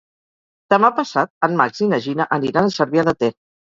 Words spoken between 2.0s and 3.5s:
Gina aniran a Cervià de Ter.